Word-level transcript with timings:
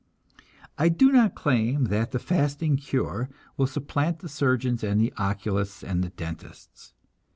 I 0.79 0.89
do 0.89 1.11
not 1.11 1.35
claim 1.35 1.83
that 1.83 2.09
the 2.09 2.17
fasting 2.17 2.75
cure 2.75 3.29
will 3.55 3.67
supplant 3.67 4.17
the 4.17 4.29
surgeons 4.29 4.83
and 4.83 4.99
the 4.99 5.13
oculists 5.15 5.83
and 5.83 6.03
the 6.03 6.09
dentists. 6.09 6.93